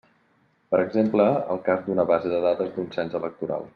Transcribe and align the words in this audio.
Per 0.75 0.79
exemple, 0.83 1.27
el 1.55 1.61
cas 1.67 1.83
d'una 1.91 2.07
base 2.13 2.33
de 2.33 2.41
dades 2.47 2.73
d'un 2.79 2.89
cens 2.97 3.19
electoral. 3.21 3.69